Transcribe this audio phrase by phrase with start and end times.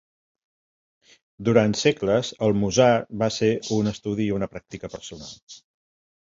[1.49, 2.87] Durant segles, el Musar
[3.25, 5.31] va ser un estudi i una pràctica personal.